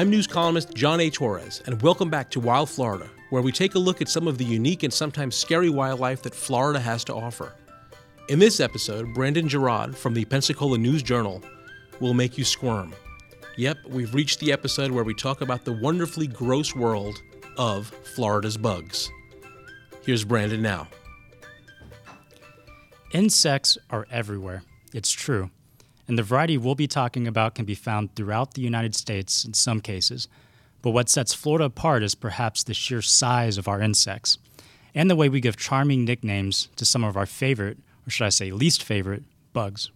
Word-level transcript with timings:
I'm 0.00 0.08
news 0.08 0.26
columnist 0.26 0.72
John 0.72 0.98
A. 0.98 1.10
Torres, 1.10 1.62
and 1.66 1.82
welcome 1.82 2.08
back 2.08 2.30
to 2.30 2.40
Wild 2.40 2.70
Florida, 2.70 3.06
where 3.28 3.42
we 3.42 3.52
take 3.52 3.74
a 3.74 3.78
look 3.78 4.00
at 4.00 4.08
some 4.08 4.26
of 4.26 4.38
the 4.38 4.44
unique 4.46 4.82
and 4.82 4.90
sometimes 4.90 5.36
scary 5.36 5.68
wildlife 5.68 6.22
that 6.22 6.34
Florida 6.34 6.80
has 6.80 7.04
to 7.04 7.14
offer. 7.14 7.52
In 8.30 8.38
this 8.38 8.60
episode, 8.60 9.12
Brandon 9.12 9.46
Girod 9.46 9.94
from 9.94 10.14
the 10.14 10.24
Pensacola 10.24 10.78
News 10.78 11.02
Journal 11.02 11.42
will 12.00 12.14
make 12.14 12.38
you 12.38 12.44
squirm. 12.44 12.94
Yep, 13.58 13.76
we've 13.90 14.14
reached 14.14 14.40
the 14.40 14.52
episode 14.52 14.90
where 14.90 15.04
we 15.04 15.12
talk 15.12 15.42
about 15.42 15.66
the 15.66 15.74
wonderfully 15.74 16.28
gross 16.28 16.74
world 16.74 17.20
of 17.58 17.88
Florida's 18.14 18.56
bugs. 18.56 19.10
Here's 20.06 20.24
Brandon 20.24 20.62
now. 20.62 20.88
Insects 23.12 23.76
are 23.90 24.06
everywhere. 24.10 24.62
It's 24.94 25.12
true. 25.12 25.50
And 26.10 26.18
the 26.18 26.24
variety 26.24 26.58
we'll 26.58 26.74
be 26.74 26.88
talking 26.88 27.28
about 27.28 27.54
can 27.54 27.64
be 27.64 27.76
found 27.76 28.16
throughout 28.16 28.54
the 28.54 28.62
United 28.62 28.96
States 28.96 29.44
in 29.44 29.54
some 29.54 29.80
cases. 29.80 30.26
But 30.82 30.90
what 30.90 31.08
sets 31.08 31.32
Florida 31.32 31.66
apart 31.66 32.02
is 32.02 32.16
perhaps 32.16 32.64
the 32.64 32.74
sheer 32.74 33.00
size 33.00 33.56
of 33.56 33.68
our 33.68 33.80
insects 33.80 34.36
and 34.92 35.08
the 35.08 35.14
way 35.14 35.28
we 35.28 35.40
give 35.40 35.56
charming 35.56 36.04
nicknames 36.04 36.68
to 36.74 36.84
some 36.84 37.04
of 37.04 37.16
our 37.16 37.26
favorite, 37.26 37.78
or 38.04 38.10
should 38.10 38.24
I 38.24 38.30
say 38.30 38.50
least 38.50 38.82
favorite, 38.82 39.22
bugs. 39.52 39.92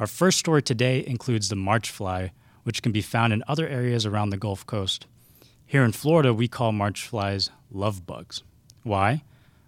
Our 0.00 0.06
first 0.06 0.38
story 0.38 0.62
today 0.62 1.04
includes 1.06 1.50
the 1.50 1.54
march 1.54 1.90
fly, 1.90 2.32
which 2.62 2.82
can 2.82 2.90
be 2.90 3.02
found 3.02 3.34
in 3.34 3.44
other 3.46 3.68
areas 3.68 4.06
around 4.06 4.30
the 4.30 4.38
Gulf 4.38 4.64
Coast. 4.64 5.06
Here 5.66 5.84
in 5.84 5.92
Florida, 5.92 6.32
we 6.32 6.48
call 6.48 6.72
march 6.72 7.06
flies 7.06 7.50
love 7.70 8.06
bugs. 8.06 8.42
Why? 8.84 9.22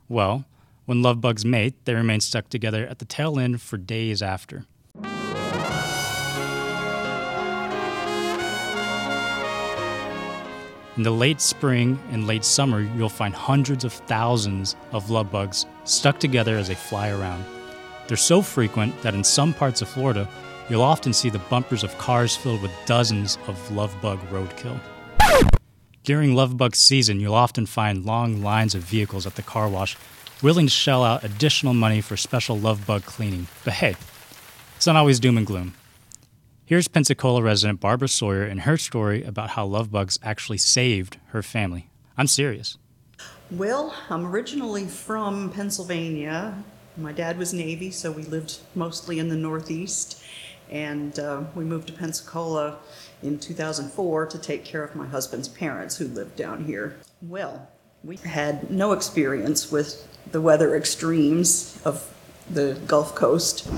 Well, 0.08 0.46
when 0.86 1.02
love 1.02 1.20
bugs 1.20 1.44
mate, 1.44 1.74
they 1.84 1.92
remain 1.92 2.20
stuck 2.20 2.48
together 2.48 2.86
at 2.86 3.00
the 3.00 3.05
tail 3.05 3.38
end 3.38 3.60
for 3.60 3.77
days 3.77 4.22
after. 4.22 4.64
In 10.97 11.02
the 11.02 11.11
late 11.11 11.42
spring 11.42 11.98
and 12.11 12.27
late 12.27 12.44
summer, 12.44 12.80
you'll 12.80 13.11
find 13.11 13.34
hundreds 13.34 13.84
of 13.84 13.92
thousands 13.92 14.77
of 14.92 15.11
love 15.11 15.30
bugs 15.30 15.66
stuck 15.84 16.19
together 16.19 16.56
as 16.56 16.69
they 16.69 16.75
fly 16.75 17.11
around. 17.11 17.44
They're 18.08 18.16
so 18.16 18.41
frequent 18.41 19.02
that 19.02 19.14
in 19.14 19.22
some 19.22 19.52
parts 19.52 19.83
of 19.83 19.89
Florida, 19.89 20.27
you'll 20.70 20.80
often 20.83 21.12
see 21.12 21.28
the 21.28 21.39
bumpers 21.39 21.84
of 21.84 21.97
cars 21.98 22.34
filled 22.34 22.62
with 22.62 22.70
dozens 22.86 23.36
of 23.47 23.70
love 23.70 23.94
bug 24.00 24.19
roadkill. 24.30 24.80
During 26.02 26.34
love 26.34 26.56
bug 26.56 26.74
season, 26.74 27.20
you'll 27.20 27.34
often 27.34 27.67
find 27.67 28.06
long 28.06 28.41
lines 28.41 28.74
of 28.74 28.83
vehicles 28.83 29.27
at 29.27 29.34
the 29.34 29.42
car 29.42 29.69
wash 29.69 29.98
willing 30.42 30.67
to 30.67 30.72
shell 30.72 31.05
out 31.05 31.24
additional 31.24 31.74
money 31.74 32.00
for 32.00 32.17
special 32.17 32.58
love 32.58 32.86
bug 32.86 33.05
cleaning. 33.05 33.48
But 33.64 33.74
hey, 33.74 33.97
it's 34.77 34.86
not 34.86 34.97
always 34.97 35.20
doom 35.20 35.36
and 35.36 35.47
gloom. 35.47 35.74
Here's 36.69 36.89
Pensacola 36.89 37.42
resident 37.42 37.78
Barbara 37.78 38.09
Sawyer 38.09 38.42
and 38.42 38.62
her 38.62 38.77
story 38.77 39.22
about 39.22 39.50
how 39.50 39.64
love 39.64 39.92
bugs 39.92 40.19
actually 40.20 40.59
saved 40.59 41.17
her 41.28 41.41
family. 41.41 41.91
I'm 42.19 42.27
serious. 42.27 42.77
Well, 43.53 43.95
I'm 44.11 44.27
originally 44.27 44.86
from 44.86 45.53
Pennsylvania. 45.53 46.64
My 46.97 47.12
dad 47.12 47.39
was 47.39 47.53
Navy, 47.53 47.92
so 47.92 48.11
we 48.11 48.25
lived 48.25 48.58
mostly 48.75 49.20
in 49.20 49.28
the 49.28 49.36
Northeast. 49.36 50.20
And 50.69 51.17
uh, 51.20 51.45
we 51.55 51.62
moved 51.62 51.86
to 51.86 51.92
Pensacola 51.92 52.78
in 53.23 53.39
2004 53.39 54.27
to 54.27 54.36
take 54.36 54.64
care 54.64 54.83
of 54.83 54.97
my 54.97 55.06
husband's 55.06 55.47
parents 55.47 55.97
who 55.97 56.08
lived 56.08 56.34
down 56.34 56.64
here. 56.64 56.97
Well, 57.23 57.70
we 58.03 58.17
had 58.17 58.73
no 58.73 58.91
experience 58.91 59.70
with 59.70 60.08
the 60.33 60.41
weather 60.41 60.75
extremes 60.75 61.80
of 61.84 62.12
the 62.51 62.77
Gulf 62.89 63.14
Coast 63.14 63.69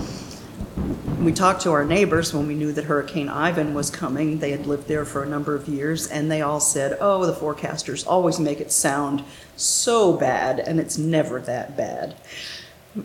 we 1.21 1.33
talked 1.33 1.63
to 1.63 1.73
our 1.73 1.85
neighbors 1.85 2.33
when 2.33 2.47
we 2.47 2.55
knew 2.55 2.73
that 2.73 2.85
Hurricane 2.85 3.29
Ivan 3.29 3.75
was 3.75 3.91
coming. 3.91 4.39
They 4.39 4.51
had 4.51 4.67
lived 4.67 4.89
there 4.89 5.05
for 5.05 5.23
a 5.23 5.29
number 5.29 5.55
of 5.55 5.69
years, 5.69 6.07
and 6.07 6.31
they 6.31 6.43
all 6.43 6.61
said, 6.61 6.97
Oh, 7.01 7.27
the 7.27 7.33
forecasters 7.33 8.07
always 8.07 8.39
make 8.39 8.61
it 8.61 8.71
sound 8.71 9.25
so 9.57 10.13
bad, 10.17 10.61
and 10.61 10.79
it's 10.79 10.97
never 10.97 11.41
that 11.41 11.77
bad. 11.77 12.15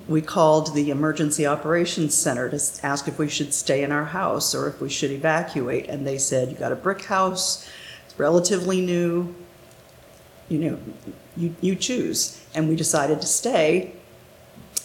We 0.08 0.22
called 0.22 0.75
the 0.75 0.92
Emergency 0.92 1.46
Operations 1.46 2.16
Center 2.16 2.50
to 2.50 2.86
ask 2.86 3.08
if 3.08 3.18
we 3.18 3.30
should 3.30 3.53
stay 3.53 3.84
in 3.84 3.92
our 3.92 4.06
house 4.06 4.53
or 4.53 4.68
if 4.68 4.80
we 4.80 4.90
should 4.90 5.12
evacuate, 5.12 5.88
and 5.90 6.06
they 6.06 6.18
said, 6.18 6.50
You 6.50 6.56
got 6.56 6.72
a 6.72 6.75
brick 6.75 7.06
house, 7.06 7.69
it's 8.06 8.18
relatively 8.19 8.81
new, 8.81 9.34
you 10.50 10.59
know, 10.59 10.80
you, 11.36 11.56
you 11.62 11.75
choose. 11.75 12.44
And 12.53 12.69
we 12.69 12.75
decided 12.75 13.22
to 13.22 13.28
stay 13.28 13.96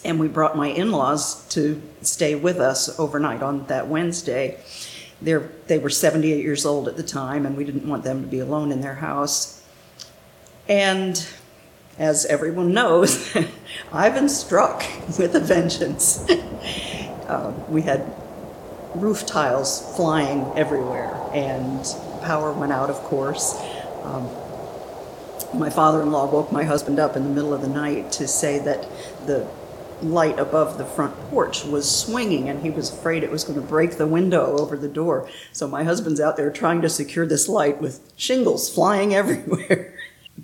and 0.03 0.19
we 0.19 0.27
brought 0.27 0.55
my 0.55 0.67
in-laws 0.67 1.47
to 1.49 1.81
stay 2.01 2.35
with 2.35 2.57
us 2.57 2.99
overnight 2.99 3.41
on 3.41 3.65
that 3.67 3.87
Wednesday. 3.87 4.59
They're, 5.21 5.51
they 5.67 5.77
were 5.77 5.89
78 5.89 6.43
years 6.43 6.65
old 6.65 6.87
at 6.87 6.95
the 6.95 7.03
time, 7.03 7.45
and 7.45 7.57
we 7.57 7.65
didn't 7.65 7.87
want 7.87 8.03
them 8.03 8.21
to 8.21 8.27
be 8.27 8.39
alone 8.39 8.71
in 8.71 8.81
their 8.81 8.95
house. 8.95 9.61
And 10.67 11.25
as 11.97 12.25
everyone 12.25 12.73
knows, 12.73 13.35
Ivan 13.91 14.29
struck 14.29 14.83
with 15.17 15.35
a 15.35 15.39
vengeance. 15.41 16.25
uh, 16.29 17.53
we 17.67 17.81
had 17.81 18.09
roof 18.95 19.25
tiles 19.25 19.95
flying 19.97 20.49
everywhere, 20.55 21.13
and 21.33 21.85
power 22.23 22.53
went 22.53 22.71
out, 22.71 22.89
of 22.89 22.95
course. 22.97 23.59
Um, 24.03 24.29
my 25.53 25.69
father 25.69 26.01
in 26.01 26.11
law 26.11 26.31
woke 26.31 26.51
my 26.51 26.63
husband 26.63 26.99
up 26.99 27.15
in 27.15 27.23
the 27.23 27.29
middle 27.29 27.53
of 27.53 27.61
the 27.61 27.67
night 27.67 28.11
to 28.13 28.27
say 28.27 28.59
that 28.59 28.87
the 29.25 29.47
light 30.01 30.39
above 30.39 30.77
the 30.77 30.85
front 30.85 31.15
porch 31.29 31.63
was 31.65 31.89
swinging 31.89 32.49
and 32.49 32.61
he 32.61 32.69
was 32.69 32.91
afraid 32.91 33.23
it 33.23 33.31
was 33.31 33.43
going 33.43 33.59
to 33.59 33.65
break 33.65 33.97
the 33.97 34.07
window 34.07 34.57
over 34.57 34.77
the 34.77 34.87
door. 34.87 35.29
So 35.51 35.67
my 35.67 35.83
husband's 35.83 36.19
out 36.19 36.37
there 36.37 36.51
trying 36.51 36.81
to 36.81 36.89
secure 36.89 37.25
this 37.25 37.47
light 37.47 37.81
with 37.81 38.11
shingles 38.15 38.69
flying 38.73 39.13
everywhere. 39.21 39.93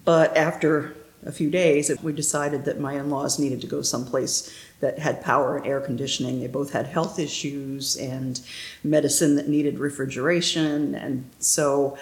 but 0.04 0.36
after 0.36 0.96
a 1.26 1.32
few 1.32 1.50
days, 1.50 1.92
we 2.04 2.14
decided 2.14 2.66
that 2.66 2.80
my 2.80 2.94
in 2.94 3.10
laws 3.10 3.40
needed 3.40 3.60
to 3.62 3.68
go 3.68 3.82
someplace 3.82 4.56
that 4.80 5.00
had 5.00 5.24
power 5.24 5.58
and 5.58 5.66
air 5.66 5.82
conditioning. 5.82 6.40
They 6.40 6.48
both 6.48 6.72
had 6.72 6.86
health 6.86 7.18
issues 7.18 7.96
and 7.96 8.40
medicine 8.84 9.36
that 9.36 9.48
needed 9.48 9.80
refrigeration. 9.80 10.94
And 10.94 11.30
so 11.40 11.98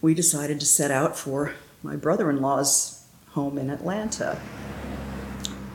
we 0.00 0.14
decided 0.14 0.58
to 0.60 0.66
set 0.66 0.90
out 0.90 1.18
for 1.18 1.54
my 1.82 1.96
brother 1.96 2.30
in 2.30 2.40
law's 2.40 3.04
home 3.32 3.58
in 3.58 3.68
Atlanta 3.68 4.38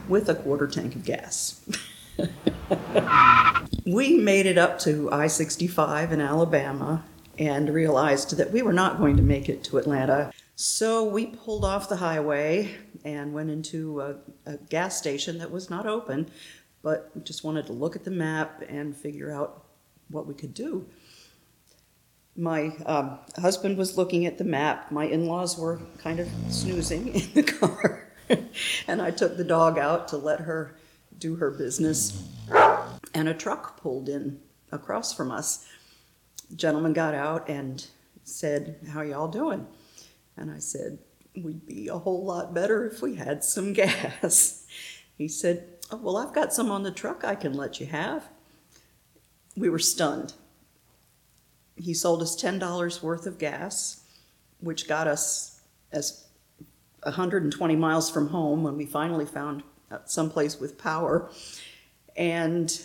with 0.09 0.29
a 0.29 0.35
quarter 0.35 0.67
tank 0.67 0.95
of 0.95 1.03
gas. 1.03 1.61
we 3.85 4.17
made 4.17 4.45
it 4.45 4.57
up 4.57 4.79
to 4.79 5.11
I 5.11 5.27
65 5.27 6.11
in 6.11 6.21
Alabama 6.21 7.03
and 7.37 7.69
realized 7.69 8.35
that 8.37 8.51
we 8.51 8.61
were 8.61 8.73
not 8.73 8.97
going 8.97 9.17
to 9.17 9.23
make 9.23 9.49
it 9.49 9.63
to 9.65 9.77
Atlanta. 9.77 10.31
So 10.55 11.03
we 11.03 11.27
pulled 11.27 11.63
off 11.63 11.87
the 11.87 11.97
highway 11.97 12.75
and 13.05 13.33
went 13.33 13.49
into 13.49 14.01
a, 14.01 14.15
a 14.45 14.57
gas 14.57 14.97
station 14.97 15.37
that 15.37 15.51
was 15.51 15.69
not 15.69 15.85
open, 15.85 16.29
but 16.81 17.11
we 17.13 17.21
just 17.21 17.43
wanted 17.43 17.67
to 17.67 17.73
look 17.73 17.95
at 17.95 18.03
the 18.03 18.11
map 18.11 18.63
and 18.67 18.95
figure 18.95 19.31
out 19.31 19.65
what 20.09 20.25
we 20.25 20.33
could 20.33 20.53
do. 20.53 20.87
My 22.35 22.75
um, 22.85 23.19
husband 23.37 23.77
was 23.77 23.97
looking 23.97 24.25
at 24.25 24.37
the 24.37 24.43
map. 24.43 24.91
My 24.91 25.05
in 25.05 25.27
laws 25.27 25.57
were 25.57 25.79
kind 25.97 26.19
of 26.19 26.27
snoozing 26.49 27.07
in 27.13 27.33
the 27.33 27.43
car. 27.43 28.06
and 28.87 29.01
I 29.01 29.11
took 29.11 29.37
the 29.37 29.43
dog 29.43 29.77
out 29.77 30.07
to 30.09 30.17
let 30.17 30.41
her 30.41 30.75
do 31.17 31.35
her 31.35 31.51
business. 31.51 32.23
And 33.13 33.29
a 33.29 33.33
truck 33.33 33.81
pulled 33.81 34.09
in 34.09 34.39
across 34.71 35.13
from 35.13 35.31
us. 35.31 35.67
The 36.49 36.55
gentleman 36.55 36.93
got 36.93 37.13
out 37.13 37.49
and 37.49 37.85
said, 38.23 38.79
How 38.91 39.01
y'all 39.01 39.27
doing? 39.27 39.65
And 40.35 40.51
I 40.51 40.59
said, 40.59 40.99
We'd 41.35 41.65
be 41.65 41.87
a 41.87 41.97
whole 41.97 42.25
lot 42.25 42.53
better 42.53 42.87
if 42.87 43.01
we 43.01 43.15
had 43.15 43.43
some 43.43 43.73
gas. 43.73 44.65
He 45.17 45.27
said, 45.27 45.67
oh, 45.91 45.97
Well, 45.97 46.17
I've 46.17 46.33
got 46.33 46.53
some 46.53 46.71
on 46.71 46.83
the 46.83 46.91
truck 46.91 47.23
I 47.23 47.35
can 47.35 47.53
let 47.53 47.79
you 47.79 47.87
have. 47.87 48.27
We 49.55 49.69
were 49.69 49.79
stunned. 49.79 50.33
He 51.75 51.93
sold 51.93 52.21
us 52.21 52.41
$10 52.41 53.03
worth 53.03 53.27
of 53.27 53.37
gas, 53.37 54.03
which 54.59 54.87
got 54.87 55.07
us 55.07 55.61
as 55.91 56.26
120 57.07 57.75
miles 57.75 58.09
from 58.09 58.29
home 58.29 58.63
when 58.63 58.77
we 58.77 58.85
finally 58.85 59.25
found 59.25 59.63
someplace 60.05 60.59
with 60.59 60.77
power. 60.77 61.29
And 62.15 62.79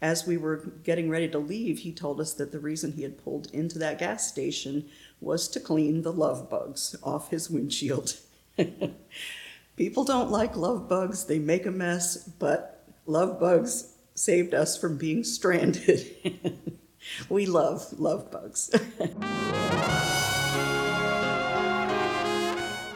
as 0.00 0.26
we 0.26 0.36
were 0.36 0.72
getting 0.84 1.10
ready 1.10 1.28
to 1.28 1.38
leave, 1.38 1.78
he 1.78 1.92
told 1.92 2.20
us 2.20 2.32
that 2.34 2.52
the 2.52 2.58
reason 2.58 2.92
he 2.92 3.02
had 3.02 3.22
pulled 3.22 3.48
into 3.52 3.78
that 3.78 3.98
gas 3.98 4.28
station 4.28 4.88
was 5.20 5.48
to 5.48 5.60
clean 5.60 6.02
the 6.02 6.12
love 6.12 6.48
bugs 6.48 6.94
off 7.02 7.30
his 7.30 7.50
windshield. 7.50 8.16
People 9.76 10.04
don't 10.04 10.30
like 10.30 10.56
love 10.56 10.88
bugs, 10.88 11.24
they 11.24 11.38
make 11.38 11.66
a 11.66 11.70
mess, 11.70 12.16
but 12.16 12.84
love 13.06 13.38
bugs 13.38 13.94
saved 14.14 14.54
us 14.54 14.76
from 14.76 14.96
being 14.96 15.24
stranded. 15.24 16.04
we 17.28 17.46
love 17.46 17.92
love 17.98 18.30
bugs. 18.30 18.70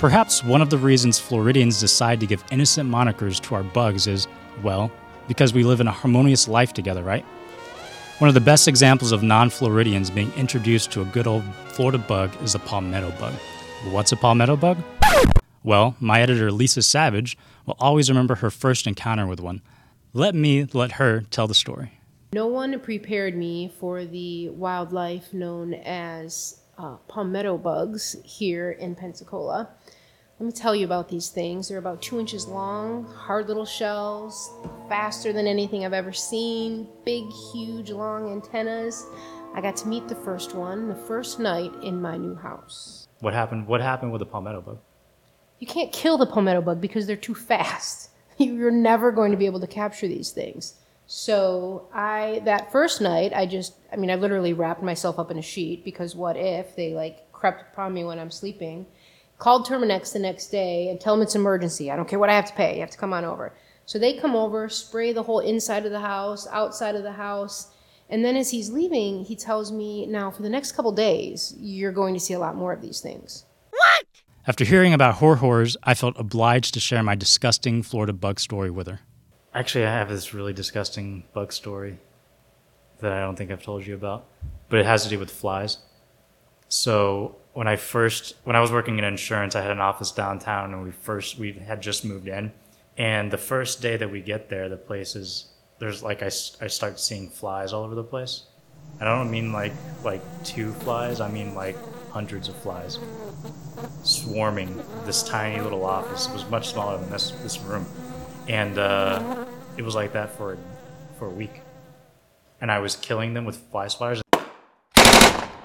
Perhaps 0.03 0.43
one 0.43 0.61
of 0.61 0.69
the 0.69 0.79
reasons 0.79 1.21
Floridians 1.21 1.79
decide 1.79 2.19
to 2.19 2.27
give 2.27 2.43
innocent 2.51 2.91
monikers 2.91 3.41
to 3.43 3.55
our 3.55 3.63
bugs 3.63 4.09
is, 4.09 4.27
well, 4.61 4.91
because 5.29 5.55
we 5.55 5.63
live 5.63 5.81
in 5.81 5.87
a 5.87 5.93
harmonious 5.93 6.49
life 6.49 6.73
together, 6.73 7.05
right? 7.05 7.25
One 8.19 8.27
of 8.27 8.35
the 8.35 8.41
best 8.41 8.67
examples 8.67 9.13
of 9.13 9.23
non 9.23 9.49
Floridians 9.49 10.11
being 10.11 10.33
introduced 10.33 10.91
to 10.91 11.03
a 11.03 11.05
good 11.05 11.29
old 11.29 11.45
Florida 11.69 11.99
bug 11.99 12.33
is 12.43 12.55
the 12.55 12.59
palmetto 12.59 13.13
bug. 13.13 13.33
What's 13.93 14.11
a 14.11 14.17
palmetto 14.17 14.57
bug? 14.57 14.79
Well, 15.63 15.95
my 16.01 16.21
editor 16.21 16.51
Lisa 16.51 16.83
Savage 16.83 17.39
will 17.65 17.77
always 17.79 18.11
remember 18.11 18.35
her 18.35 18.51
first 18.51 18.89
encounter 18.89 19.29
with 19.29 19.39
one. 19.39 19.63
Let 20.13 20.35
me 20.35 20.67
let 20.73 20.93
her 20.95 21.21
tell 21.31 21.47
the 21.47 21.55
story. 21.55 22.01
No 22.33 22.49
one 22.49 22.81
prepared 22.81 23.37
me 23.37 23.73
for 23.79 24.05
the 24.05 24.49
wildlife 24.49 25.33
known 25.33 25.75
as 25.75 26.59
uh, 26.77 26.97
palmetto 27.07 27.57
bugs 27.57 28.17
here 28.25 28.73
in 28.73 28.97
Pensacola. 28.97 29.69
Let 30.43 30.47
me 30.47 30.53
tell 30.61 30.75
you 30.75 30.85
about 30.85 31.09
these 31.09 31.29
things. 31.29 31.69
They're 31.69 31.79
about 31.79 32.03
two 32.03 32.19
inches 32.19 32.49
long, 32.49 33.05
hard 33.05 33.47
little 33.47 33.65
shells, 33.65 34.51
faster 34.89 35.33
than 35.33 35.47
anything 35.47 35.85
I've 35.85 35.93
ever 35.93 36.13
seen, 36.13 36.89
big, 37.05 37.23
huge, 37.53 37.93
long 37.93 38.29
antennas. 38.29 39.07
I 39.55 39.61
got 39.61 39.77
to 39.77 39.87
meet 39.87 40.09
the 40.09 40.17
first 40.17 40.53
one 40.57 40.89
the 40.89 40.97
first 40.97 41.39
night 41.39 41.73
in 41.85 42.03
my 42.03 42.17
new 42.17 42.35
house. 42.35 43.07
What 43.21 43.35
happened? 43.35 43.69
What 43.69 43.83
happened 43.83 44.11
with 44.11 44.19
the 44.19 44.27
palmetto 44.27 44.63
bug? 44.63 44.81
You 45.61 45.69
can't 45.69 45.93
kill 45.93 46.19
the 46.19 46.27
palmetto 46.27 46.61
bug 46.61 46.81
because 46.81 47.07
they're 47.07 47.15
too 47.15 47.37
fast. 47.37 48.11
You're 48.37 48.73
never 48.73 49.13
going 49.13 49.31
to 49.31 49.39
be 49.39 49.47
able 49.47 49.61
to 49.61 49.69
capture 49.69 50.09
these 50.09 50.33
things. 50.33 50.75
So 51.07 51.87
I 51.95 52.43
that 52.47 52.73
first 52.73 53.01
night 53.01 53.33
I 53.33 53.47
just 53.47 53.75
I 53.93 53.97
mean 53.97 54.11
I 54.11 54.17
literally 54.17 54.55
wrapped 54.55 54.83
myself 54.83 55.21
up 55.21 55.31
in 55.31 55.39
a 55.39 55.43
sheet 55.43 55.85
because 55.85 56.17
what 56.17 56.37
if 56.37 56.75
they 56.75 56.95
like 56.95 57.31
crept 57.31 57.73
upon 57.73 57.95
me 57.95 58.03
when 58.03 58.19
I'm 58.19 58.31
sleeping 58.33 58.87
Called 59.43 59.67
Terminix 59.67 60.13
the 60.13 60.21
next 60.21 60.53
day 60.53 60.89
and 60.89 61.01
tell 61.01 61.17
them 61.17 61.23
it's 61.25 61.35
emergency. 61.35 61.91
I 61.91 61.97
don't 61.97 62.09
care 62.09 62.21
what 62.21 62.31
I 62.31 62.37
have 62.37 62.47
to 62.47 62.53
pay. 62.53 62.75
You 62.75 62.81
have 62.81 62.91
to 62.91 62.97
come 62.97 63.13
on 63.13 63.25
over. 63.25 63.53
So 63.87 63.99
they 63.99 64.17
come 64.17 64.37
over, 64.37 64.69
spray 64.69 65.13
the 65.13 65.25
whole 65.25 65.41
inside 65.41 65.85
of 65.85 65.91
the 65.91 65.99
house, 65.99 66.47
outside 66.53 66.95
of 66.95 67.03
the 67.03 67.11
house. 67.11 67.73
And 68.09 68.25
then 68.25 68.37
as 68.37 68.51
he's 68.51 68.71
leaving, 68.71 69.25
he 69.25 69.35
tells 69.35 69.73
me, 69.73 70.07
now 70.07 70.31
for 70.31 70.43
the 70.43 70.49
next 70.49 70.71
couple 70.77 70.93
days, 70.93 71.57
you're 71.59 71.91
going 71.91 72.15
to 72.15 72.21
see 72.21 72.35
a 72.35 72.39
lot 72.39 72.55
more 72.55 72.73
of 72.73 72.81
these 72.81 73.01
things. 73.01 73.45
What? 73.71 74.07
After 74.47 74.63
hearing 74.63 74.95
about 74.95 75.15
horror 75.15 75.35
horrors, 75.35 75.77
I 75.83 75.95
felt 75.95 76.15
obliged 76.17 76.73
to 76.75 76.81
share 76.81 77.03
my 77.03 77.17
disgusting 77.17 77.83
Florida 77.83 78.13
bug 78.13 78.39
story 78.39 78.71
with 78.71 78.87
her. 78.87 79.01
Actually, 79.53 79.87
I 79.87 79.93
have 79.93 80.09
this 80.09 80.33
really 80.33 80.53
disgusting 80.53 81.25
bug 81.33 81.53
story 81.53 81.99
that 83.01 83.11
I 83.11 83.19
don't 83.19 83.35
think 83.35 83.51
I've 83.51 83.65
told 83.65 83.85
you 83.85 83.95
about, 83.97 84.25
but 84.69 84.79
it 84.79 84.87
has 84.87 85.03
to 85.03 85.09
do 85.09 85.19
with 85.19 85.33
flies. 85.33 85.79
So 86.69 87.39
when 87.55 87.69
I 87.69 87.77
first 87.77 88.35
when 88.45 88.57
I 88.57 88.61
was 88.61 88.73
working 88.73 88.99
in 88.99 89.05
insurance, 89.05 89.55
I 89.55 89.63
had 89.63 89.71
an 89.71 89.81
office 89.81 90.11
downtown, 90.11 90.73
and 90.73 90.83
we 90.83 90.91
first 90.91 91.39
we 91.39 91.53
had 91.53 91.81
just 91.81 92.05
moved 92.05 92.29
in. 92.29 92.53
And 92.99 93.31
the 93.31 93.39
first 93.39 93.81
day 93.81 93.97
that 93.97 94.11
we 94.11 94.21
get 94.21 94.49
there, 94.49 94.69
the 94.69 94.77
place 94.77 95.17
is 95.17 95.47
there's 95.79 96.03
like 96.03 96.23
I, 96.23 96.27
I 96.27 96.67
start 96.69 96.99
seeing 97.01 97.29
flies 97.29 97.73
all 97.73 97.85
over 97.85 97.95
the 97.95 98.05
place. 98.05 98.45
And 99.01 99.09
I 99.09 99.17
don't 99.17 99.31
mean 99.31 99.53
like 99.53 99.73
like 100.05 100.23
two 100.45 100.73
flies. 100.73 101.21
I 101.21 101.31
mean 101.31 101.55
like 101.55 101.77
hundreds 102.11 102.49
of 102.49 102.57
flies 102.57 102.99
swarming 104.03 104.83
this 105.05 105.23
tiny 105.23 105.61
little 105.61 105.85
office. 105.85 106.27
It 106.27 106.33
was 106.33 106.49
much 106.49 106.69
smaller 106.69 106.99
than 106.99 107.11
this 107.11 107.31
this 107.43 107.59
room, 107.61 107.87
and 108.49 108.79
uh, 108.79 109.45
it 109.77 109.83
was 109.83 109.95
like 109.95 110.13
that 110.13 110.37
for 110.37 110.57
for 111.19 111.27
a 111.27 111.31
week. 111.31 111.61
And 112.61 112.71
I 112.71 112.79
was 112.79 112.97
killing 112.97 113.35
them 113.35 113.45
with 113.45 113.57
fly 113.57 113.87
swatters. 113.87 114.22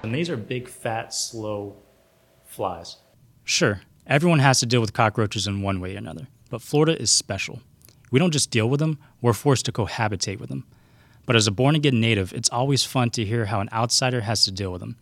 And 0.08 0.16
these 0.16 0.30
are 0.30 0.38
big, 0.38 0.70
fat, 0.70 1.14
slow 1.14 1.76
flies. 2.46 2.96
Sure, 3.44 3.82
everyone 4.06 4.40
has 4.40 4.62
to 4.62 4.66
deal 4.66 4.80
with 4.80 4.94
cockroaches 4.94 5.48
in 5.48 5.62
one 5.62 5.82
way 5.82 5.96
or 5.96 5.98
another, 5.98 6.28
but 6.50 6.62
Florida 6.62 6.98
is 6.98 7.12
special. 7.12 7.60
We 8.10 8.18
don't 8.18 8.32
just 8.32 8.50
deal 8.50 8.70
with 8.70 8.80
them, 8.80 9.00
we're 9.22 9.34
forced 9.34 9.66
to 9.66 9.74
cohabitate 9.74 10.40
with 10.40 10.48
them. 10.48 10.66
But 11.26 11.36
as 11.36 11.46
a 11.46 11.52
born 11.52 11.76
again 11.76 12.00
native, 12.00 12.32
it's 12.32 12.48
always 12.48 12.86
fun 12.86 13.10
to 13.12 13.26
hear 13.26 13.48
how 13.48 13.60
an 13.60 13.68
outsider 13.74 14.22
has 14.22 14.46
to 14.46 14.52
deal 14.52 14.72
with 14.72 14.80
them. 14.80 14.96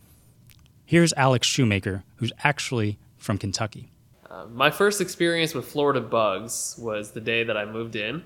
Here's 0.86 1.14
Alex 1.14 1.46
Shoemaker, 1.46 2.04
who's 2.16 2.32
actually 2.44 2.98
from 3.20 3.38
Kentucky. 3.38 3.92
Uh, 4.28 4.46
my 4.52 4.72
first 4.72 5.02
experience 5.02 5.54
with 5.54 5.68
Florida 5.68 6.02
bugs 6.02 6.76
was 6.80 7.12
the 7.12 7.22
day 7.22 7.44
that 7.44 7.56
I 7.56 7.66
moved 7.66 7.96
in 7.96 8.24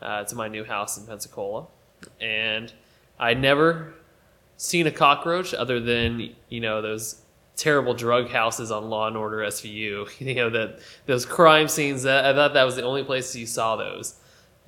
uh, 0.00 0.22
to 0.22 0.36
my 0.36 0.46
new 0.46 0.62
house 0.62 0.96
in 0.96 1.06
Pensacola. 1.06 1.66
And 2.20 2.72
I 3.18 3.34
never 3.34 3.94
seen 4.60 4.86
a 4.86 4.90
cockroach 4.90 5.54
other 5.54 5.80
than 5.80 6.34
you 6.50 6.60
know 6.60 6.82
those 6.82 7.22
terrible 7.56 7.94
drug 7.94 8.28
houses 8.28 8.70
on 8.70 8.90
Law 8.90 9.08
and 9.08 9.16
Order 9.16 9.38
SVU. 9.38 10.08
You 10.20 10.34
know 10.34 10.50
that 10.50 10.80
those 11.06 11.24
crime 11.24 11.66
scenes. 11.66 12.02
That, 12.02 12.26
I 12.26 12.34
thought 12.34 12.52
that 12.52 12.64
was 12.64 12.76
the 12.76 12.82
only 12.82 13.02
place 13.02 13.34
you 13.34 13.46
saw 13.46 13.76
those. 13.76 14.16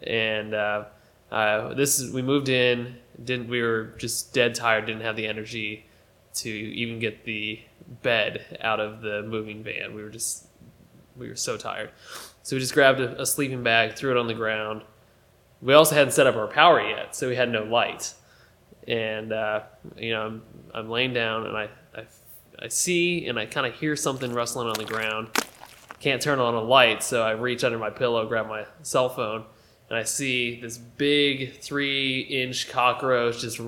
And 0.02 0.54
uh, 0.54 0.84
uh, 1.30 1.74
this 1.74 2.00
is 2.00 2.12
we 2.12 2.22
moved 2.22 2.48
in. 2.48 2.96
Didn't 3.22 3.48
we 3.48 3.60
were 3.60 3.94
just 3.98 4.32
dead 4.32 4.54
tired. 4.54 4.86
Didn't 4.86 5.02
have 5.02 5.16
the 5.16 5.26
energy 5.26 5.84
to 6.36 6.48
even 6.48 6.98
get 6.98 7.24
the 7.24 7.60
bed 8.02 8.58
out 8.62 8.80
of 8.80 9.02
the 9.02 9.22
moving 9.22 9.62
van. 9.62 9.94
We 9.94 10.02
were 10.02 10.08
just 10.08 10.46
we 11.16 11.28
were 11.28 11.36
so 11.36 11.58
tired. 11.58 11.90
So 12.42 12.56
we 12.56 12.60
just 12.60 12.72
grabbed 12.72 13.00
a, 13.00 13.20
a 13.20 13.26
sleeping 13.26 13.62
bag, 13.62 13.94
threw 13.94 14.10
it 14.10 14.16
on 14.16 14.26
the 14.26 14.34
ground. 14.34 14.84
We 15.60 15.74
also 15.74 15.94
hadn't 15.94 16.14
set 16.14 16.26
up 16.26 16.34
our 16.34 16.48
power 16.48 16.80
yet, 16.80 17.14
so 17.14 17.28
we 17.28 17.36
had 17.36 17.50
no 17.50 17.62
light 17.62 18.14
and 18.88 19.32
uh, 19.32 19.62
you 19.96 20.10
know 20.10 20.26
I'm, 20.26 20.42
I'm 20.74 20.90
laying 20.90 21.12
down 21.12 21.46
and 21.46 21.56
I, 21.56 21.68
I, 21.94 22.04
I 22.58 22.68
see 22.68 23.26
and 23.26 23.38
I 23.38 23.46
kind 23.46 23.66
of 23.66 23.74
hear 23.74 23.96
something 23.96 24.32
rustling 24.32 24.68
on 24.68 24.74
the 24.74 24.84
ground. 24.84 25.28
Can't 26.00 26.20
turn 26.20 26.40
on 26.40 26.54
a 26.54 26.60
light, 26.60 27.02
so 27.02 27.22
I 27.22 27.32
reach 27.32 27.62
under 27.62 27.78
my 27.78 27.90
pillow, 27.90 28.26
grab 28.26 28.48
my 28.48 28.66
cell 28.82 29.08
phone, 29.08 29.44
and 29.88 29.96
I 29.96 30.02
see 30.02 30.60
this 30.60 30.76
big 30.76 31.60
three-inch 31.60 32.70
cockroach 32.70 33.40
just 33.40 33.60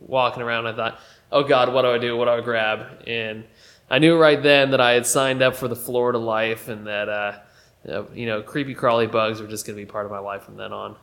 walking 0.00 0.42
around. 0.42 0.66
I 0.66 0.74
thought, 0.74 1.00
oh 1.30 1.42
God, 1.42 1.72
what 1.72 1.82
do 1.82 1.88
I 1.88 1.98
do? 1.98 2.16
What 2.16 2.26
do 2.26 2.30
I 2.30 2.40
grab? 2.40 3.02
And 3.06 3.44
I 3.90 3.98
knew 3.98 4.16
right 4.16 4.42
then 4.42 4.70
that 4.70 4.80
I 4.80 4.92
had 4.92 5.06
signed 5.06 5.42
up 5.42 5.54
for 5.54 5.68
the 5.68 5.76
Florida 5.76 6.18
life 6.18 6.68
and 6.68 6.86
that 6.86 7.10
uh, 7.10 7.38
you 8.14 8.24
know 8.24 8.42
creepy 8.42 8.74
crawly 8.74 9.06
bugs 9.06 9.40
were 9.40 9.46
just 9.46 9.66
going 9.66 9.76
to 9.76 9.84
be 9.84 9.90
part 9.90 10.06
of 10.06 10.12
my 10.12 10.18
life 10.18 10.44
from 10.44 10.56
then 10.56 10.72
on. 10.72 10.96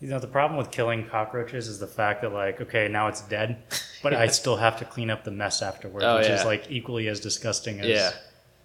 You 0.00 0.08
know, 0.08 0.18
the 0.18 0.26
problem 0.26 0.56
with 0.56 0.70
killing 0.70 1.06
cockroaches 1.06 1.68
is 1.68 1.78
the 1.78 1.86
fact 1.86 2.22
that, 2.22 2.32
like, 2.32 2.58
okay, 2.62 2.88
now 2.88 3.08
it's 3.08 3.20
dead, 3.20 3.62
but 4.02 4.14
I 4.14 4.28
still 4.28 4.56
have 4.56 4.78
to 4.78 4.86
clean 4.86 5.10
up 5.10 5.24
the 5.24 5.30
mess 5.30 5.60
afterwards, 5.60 6.04
oh, 6.06 6.18
which 6.18 6.28
yeah. 6.28 6.36
is 6.36 6.44
like 6.44 6.70
equally 6.70 7.06
as 7.08 7.20
disgusting 7.20 7.80
as 7.80 7.86
yeah. 7.86 8.10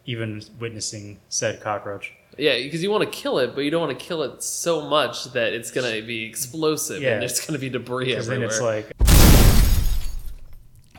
even 0.05 0.41
witnessing 0.59 1.19
said 1.27 1.59
cockroach. 1.59 2.13
Yeah, 2.37 2.57
because 2.57 2.81
you 2.81 2.89
want 2.89 3.03
to 3.03 3.09
kill 3.09 3.39
it, 3.39 3.53
but 3.53 3.61
you 3.61 3.71
don't 3.71 3.85
want 3.85 3.97
to 3.97 4.05
kill 4.05 4.23
it 4.23 4.43
so 4.43 4.87
much 4.87 5.25
that 5.33 5.51
it's 5.51 5.71
going 5.71 5.93
to 5.93 6.05
be 6.05 6.23
explosive 6.23 7.01
yeah. 7.01 7.13
and 7.13 7.21
there's 7.21 7.39
going 7.41 7.53
to 7.53 7.59
be 7.59 7.69
debris 7.69 8.13
everywhere. 8.13 8.39
Then 8.39 8.47
it's 8.47 8.61
like 8.61 8.91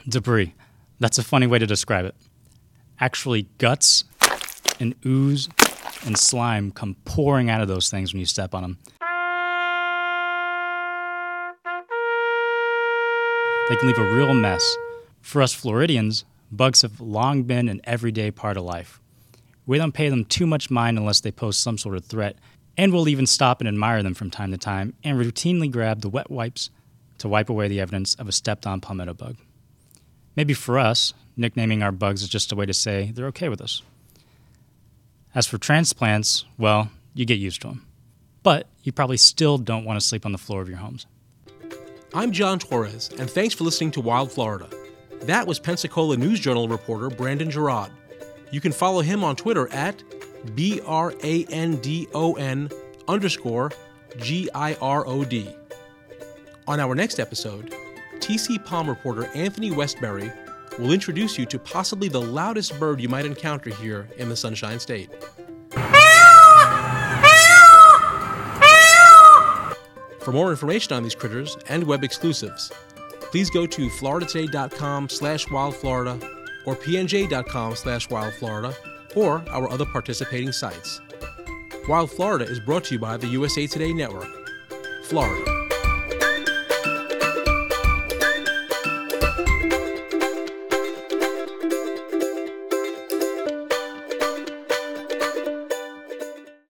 debris. 0.06 0.54
That's 1.00 1.18
a 1.18 1.22
funny 1.22 1.46
way 1.46 1.58
to 1.58 1.66
describe 1.66 2.04
it. 2.04 2.14
Actually, 3.00 3.49
guts 3.58 4.04
and 4.80 4.94
ooze 5.04 5.49
and 6.04 6.18
slime 6.18 6.72
come 6.72 6.96
pouring 7.04 7.50
out 7.50 7.60
of 7.60 7.68
those 7.68 7.90
things 7.90 8.12
when 8.12 8.20
you 8.20 8.26
step 8.26 8.54
on 8.54 8.62
them. 8.62 8.78
They 13.68 13.76
can 13.76 13.88
leave 13.88 13.99
a 13.99 14.14
real 14.14 14.32
mess. 14.32 14.64
For 15.20 15.42
us 15.42 15.52
Floridians, 15.52 16.25
bugs 16.52 16.82
have 16.82 17.00
long 17.00 17.42
been 17.42 17.68
an 17.68 17.80
everyday 17.82 18.30
part 18.30 18.56
of 18.56 18.62
life. 18.62 19.00
We 19.66 19.76
don't 19.76 19.90
pay 19.90 20.08
them 20.08 20.25
too 20.25 20.46
much 20.46 20.70
mind 20.70 20.99
unless 20.99 21.18
they 21.18 21.32
pose 21.32 21.56
some 21.56 21.76
sort 21.76 21.96
of 21.96 22.04
threat, 22.04 22.37
and 22.76 22.92
we'll 22.92 23.08
even 23.08 23.26
stop 23.26 23.61
and 23.61 23.66
admire 23.66 24.04
them 24.04 24.14
from 24.14 24.30
time 24.30 24.52
to 24.52 24.56
time 24.56 24.94
and 25.02 25.18
routinely 25.18 25.68
grab 25.68 26.02
the 26.02 26.08
wet 26.08 26.30
wipes 26.30 26.70
to 27.18 27.28
wipe 27.28 27.49
away 27.49 27.66
the 27.66 27.80
evidence 27.80 28.14
of 28.14 28.28
a 28.28 28.32
stepped 28.32 28.68
on 28.68 28.80
palmetto 28.80 29.14
bug. 29.14 29.37
Maybe 30.37 30.54
for 30.54 30.78
us, 30.78 31.12
nicknaming 31.37 31.82
our 31.82 31.90
bugs 31.90 32.23
is 32.23 32.28
just 32.28 32.52
a 32.52 32.56
way 32.56 32.66
to 32.66 32.75
say 32.75 33.11
they're 33.12 33.26
okay 33.26 33.49
with 33.49 33.61
us. 33.61 33.82
As 35.35 35.49
for 35.49 35.58
transplants, 35.58 36.44
well, 36.56 36.90
you 37.14 37.25
get 37.25 37.40
used 37.40 37.62
to 37.62 37.68
them. 37.68 37.87
But 38.44 38.68
you 38.85 38.92
probably 38.92 39.16
still 39.16 39.58
don't 39.58 39.85
want 39.85 39.99
to 39.99 40.06
sleep 40.06 40.25
on 40.25 40.30
the 40.30 40.38
floor 40.38 40.62
of 40.62 40.68
your 40.68 40.78
homes. 40.78 41.06
I'm 42.16 42.32
John 42.32 42.58
Torres, 42.58 43.11
and 43.18 43.28
thanks 43.28 43.54
for 43.54 43.64
listening 43.64 43.90
to 43.90 44.00
Wild 44.00 44.32
Florida. 44.32 44.70
That 45.25 45.46
was 45.46 45.58
Pensacola 45.58 46.16
News 46.16 46.40
Journal 46.40 46.66
reporter 46.66 47.11
Brandon 47.11 47.50
Girod. 47.50 47.90
You 48.50 48.58
can 48.58 48.73
follow 48.73 49.02
him 49.02 49.23
on 49.23 49.37
Twitter 49.37 49.70
at 49.70 50.02
B 50.54 50.80
R 50.87 51.12
A 51.23 51.44
N 51.50 51.76
D 51.76 52.08
O 52.14 52.32
N 52.37 52.70
underscore 53.06 53.70
G 54.16 54.49
I 54.54 54.76
R 54.80 55.06
O 55.06 55.26
D. 55.26 55.54
On 56.66 56.80
our 56.80 56.94
next 56.94 57.20
episode, 57.20 57.75
TC 58.14 58.64
Palm 58.64 58.88
reporter 58.88 59.26
Anthony 59.35 59.70
Westbury 59.70 60.32
will 60.78 60.92
introduce 60.92 61.37
you 61.37 61.44
to 61.44 61.58
possibly 61.58 62.08
the 62.08 62.18
loudest 62.18 62.80
bird 62.80 62.99
you 62.99 63.11
might 63.11 63.26
encounter 63.26 63.68
here 63.68 64.08
in 64.16 64.30
the 64.30 64.37
Sunshine 64.37 64.80
State. 64.80 65.11
For 70.26 70.33
more 70.33 70.50
information 70.50 70.92
on 70.92 71.04
these 71.04 71.14
critters 71.14 71.56
and 71.68 71.85
web 71.85 72.02
exclusives, 72.02 72.73
please 73.30 73.49
go 73.49 73.64
to 73.64 73.88
floridatoday.com 73.88 75.09
slash 75.09 75.47
wildflorida 75.47 76.21
or 76.66 76.75
pnj.com 76.75 77.76
slash 77.76 78.09
wildflorida 78.09 78.75
or 79.14 79.45
our 79.49 79.71
other 79.71 79.85
participating 79.87 80.50
sites. 80.50 81.00
Wild 81.88 82.11
Florida 82.11 82.45
is 82.45 82.59
brought 82.59 82.83
to 82.87 82.95
you 82.95 82.99
by 82.99 83.16
the 83.16 83.28
USA 83.28 83.68
Today 83.68 83.92
Network. 83.92 84.26
Florida. 85.04 85.65